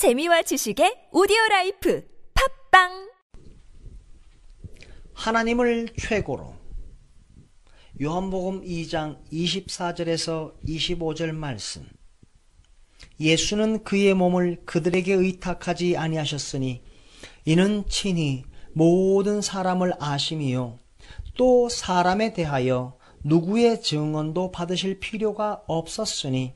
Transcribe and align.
재미와 0.00 0.40
지식의 0.40 1.08
오디오 1.12 1.36
라이프 1.50 2.02
팝빵! 2.70 3.10
하나님을 5.12 5.90
최고로. 6.00 6.54
요한복음 8.00 8.62
2장 8.62 9.22
24절에서 9.30 10.54
25절 10.66 11.32
말씀. 11.32 11.86
예수는 13.20 13.84
그의 13.84 14.14
몸을 14.14 14.62
그들에게 14.64 15.12
의탁하지 15.12 15.98
아니하셨으니 15.98 16.82
이는 17.44 17.84
친히 17.86 18.44
모든 18.72 19.42
사람을 19.42 19.92
아심이요. 20.00 20.78
또 21.36 21.68
사람에 21.68 22.32
대하여 22.32 22.96
누구의 23.22 23.82
증언도 23.82 24.50
받으실 24.50 24.98
필요가 24.98 25.62
없었으니 25.66 26.54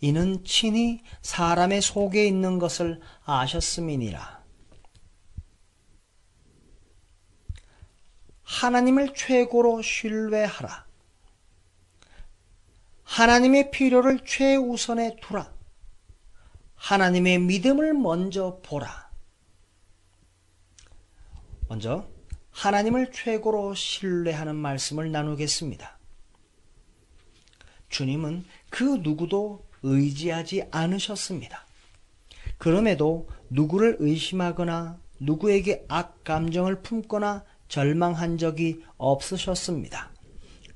이는 0.00 0.44
친히 0.44 1.02
사람의 1.22 1.82
속에 1.82 2.26
있는 2.26 2.58
것을 2.58 3.00
아셨음이니라. 3.24 4.38
하나님을 8.42 9.14
최고로 9.14 9.82
신뢰하라. 9.82 10.86
하나님의 13.04 13.70
필요를 13.70 14.24
최우선에 14.24 15.16
두라. 15.20 15.52
하나님의 16.76 17.40
믿음을 17.40 17.92
먼저 17.94 18.60
보라. 18.62 19.10
먼저 21.68 22.08
하나님을 22.50 23.12
최고로 23.12 23.74
신뢰하는 23.74 24.56
말씀을 24.56 25.12
나누겠습니다. 25.12 25.98
주님은 27.88 28.44
그 28.70 28.82
누구도 29.02 29.67
의지하지 29.82 30.64
않으셨습니다. 30.70 31.66
그럼에도 32.58 33.28
누구를 33.50 33.96
의심하거나 34.00 34.98
누구에게 35.20 35.84
악 35.88 36.24
감정을 36.24 36.82
품거나 36.82 37.44
절망한 37.68 38.38
적이 38.38 38.82
없으셨습니다. 38.96 40.10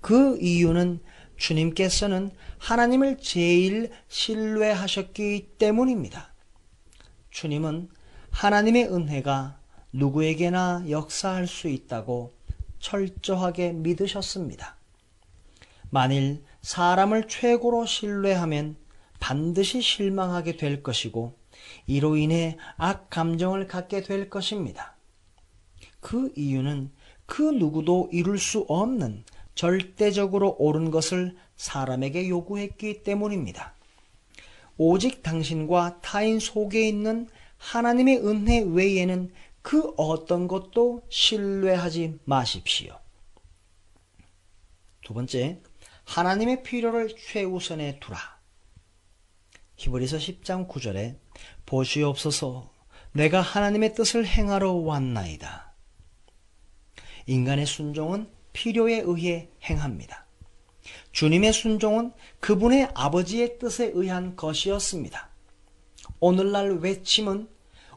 그 0.00 0.38
이유는 0.40 1.00
주님께서는 1.36 2.30
하나님을 2.58 3.18
제일 3.18 3.90
신뢰하셨기 4.08 5.54
때문입니다. 5.58 6.32
주님은 7.30 7.88
하나님의 8.30 8.92
은혜가 8.92 9.58
누구에게나 9.92 10.84
역사할 10.88 11.46
수 11.46 11.68
있다고 11.68 12.32
철저하게 12.78 13.72
믿으셨습니다. 13.72 14.76
만일 15.90 16.42
사람을 16.62 17.28
최고로 17.28 17.86
신뢰하면 17.86 18.76
반드시 19.22 19.80
실망하게 19.80 20.56
될 20.56 20.82
것이고 20.82 21.38
이로 21.86 22.16
인해 22.16 22.58
악 22.76 23.08
감정을 23.08 23.68
갖게 23.68 24.02
될 24.02 24.28
것입니다. 24.28 24.96
그 26.00 26.32
이유는 26.36 26.90
그 27.24 27.42
누구도 27.42 28.08
이룰 28.10 28.36
수 28.40 28.66
없는 28.68 29.24
절대적으로 29.54 30.56
옳은 30.58 30.90
것을 30.90 31.36
사람에게 31.54 32.28
요구했기 32.28 33.04
때문입니다. 33.04 33.74
오직 34.76 35.22
당신과 35.22 36.00
타인 36.00 36.40
속에 36.40 36.88
있는 36.88 37.28
하나님의 37.58 38.26
은혜 38.26 38.58
외에는 38.58 39.32
그 39.62 39.94
어떤 39.96 40.48
것도 40.48 41.02
신뢰하지 41.08 42.18
마십시오. 42.24 42.98
두 45.04 45.14
번째, 45.14 45.60
하나님의 46.06 46.64
필요를 46.64 47.14
최우선에 47.16 48.00
두라. 48.00 48.41
히브리서 49.82 50.18
10장 50.18 50.68
9절에 50.68 51.16
보시옵소서 51.66 52.70
내가 53.10 53.40
하나님의 53.40 53.94
뜻을 53.94 54.24
행하러 54.24 54.74
왔나이다. 54.74 55.72
인간의 57.26 57.66
순종은 57.66 58.28
필요에 58.52 59.02
의해 59.04 59.48
행합니다. 59.64 60.24
주님의 61.10 61.52
순종은 61.52 62.12
그분의 62.38 62.90
아버지의 62.94 63.58
뜻에 63.58 63.90
의한 63.92 64.36
것이었습니다. 64.36 65.28
오늘날 66.20 66.78
외침은 66.78 67.48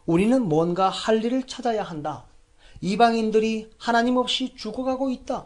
우리는 0.08 0.42
뭔가 0.42 0.90
할 0.90 1.24
일을 1.24 1.44
찾아야 1.44 1.84
한다. 1.84 2.26
이방인들이 2.82 3.70
하나님 3.78 4.18
없이 4.18 4.56
죽어가고 4.56 5.12
있다. 5.12 5.46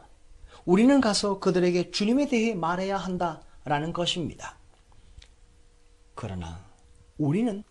우리는 0.63 1.01
가서 1.01 1.39
그들에게 1.39 1.91
주님에 1.91 2.29
대해 2.29 2.55
말해야 2.55 2.95
한다. 2.95 3.41
라는 3.65 3.91
것입니다. 3.91 4.58
그러나 6.21 6.59
우리는 7.17 7.63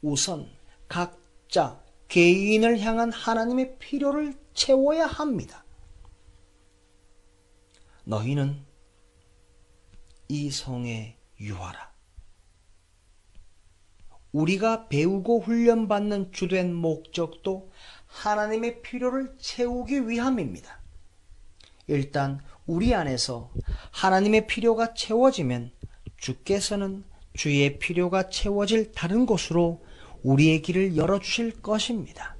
우선 0.00 0.48
각자 0.86 1.82
개인을 2.06 2.78
향한 2.78 3.10
하나님의 3.10 3.78
필요를 3.80 4.32
채워야 4.54 5.06
합니다. 5.06 5.64
너희는 8.04 8.64
이 10.28 10.52
성에 10.52 11.18
유하라. 11.40 11.92
우리가 14.30 14.86
배우고 14.86 15.40
훈련받는 15.40 16.30
주된 16.30 16.72
목적도 16.72 17.72
하나님의 18.06 18.82
필요를 18.82 19.36
채우기 19.36 20.08
위함입니다. 20.08 20.80
일단 21.88 22.40
우리 22.66 22.94
안에서 22.94 23.50
하나님의 23.90 24.46
필요가 24.46 24.94
채워지면 24.94 25.72
주께서는 26.18 27.04
주의 27.36 27.78
필요가 27.78 28.28
채워질 28.28 28.92
다른 28.92 29.26
곳으로 29.26 29.84
우리의 30.22 30.62
길을 30.62 30.96
열어주실 30.96 31.62
것입니다. 31.62 32.36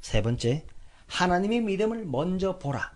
세 0.00 0.22
번째, 0.22 0.64
하나님의 1.06 1.60
믿음을 1.60 2.04
먼저 2.06 2.58
보라. 2.58 2.92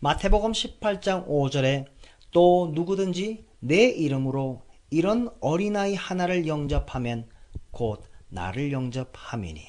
마태복음 0.00 0.52
18장 0.52 1.26
5절에 1.26 1.86
또 2.30 2.70
누구든지 2.74 3.46
내 3.60 3.88
이름으로 3.88 4.62
이런 4.90 5.30
어린아이 5.40 5.94
하나를 5.94 6.46
영접하면 6.46 7.28
곧 7.70 8.04
나를 8.28 8.72
영접함이니. 8.72 9.62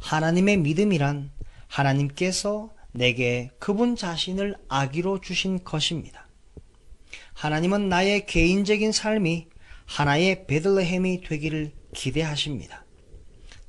하나님의 0.00 0.58
믿음이란 0.58 1.30
하나님께서 1.66 2.74
내게 2.92 3.50
그분 3.58 3.96
자신을 3.96 4.56
아기로 4.68 5.20
주신 5.20 5.64
것입니다. 5.64 6.23
하나님은 7.34 7.88
나의 7.88 8.26
개인적인 8.26 8.92
삶이 8.92 9.48
하나의 9.86 10.46
베들레헴이 10.46 11.20
되기를 11.22 11.72
기대하십니다. 11.94 12.84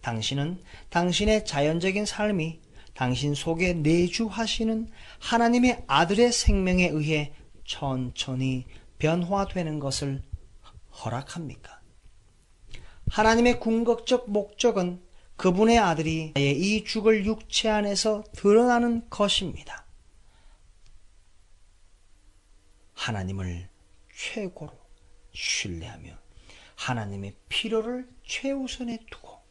당신은 0.02 0.62
당신의 0.90 1.46
자연적인 1.46 2.06
삶이 2.06 2.62
당신 2.94 3.36
속에 3.36 3.74
내주하시는 3.74 4.90
하나님의 5.20 5.84
아들의 5.88 6.32
생명에 6.32 6.88
의해 6.88 7.34
천천히 7.66 8.66
변화되는 9.00 9.80
것을 9.80 10.24
허락합니까? 11.04 11.82
하나님의 13.10 13.60
궁극적 13.60 14.30
목적은 14.32 15.02
그분의 15.36 15.78
아들이 15.78 16.34
이 16.38 16.84
죽을 16.86 17.26
육체 17.26 17.70
안에서 17.70 18.24
드러나는 18.34 19.10
것입니다. 19.10 19.85
하나님을 22.96 23.70
최고로 24.14 24.74
신뢰하며 25.34 26.18
하나님의 26.76 27.38
필요를 27.50 28.10
최우선에 28.26 29.06
두고 29.10 29.42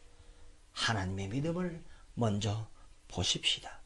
하나님의 0.72 1.28
믿음을 1.28 1.84
먼저 2.14 2.68
보십시다. 3.08 3.83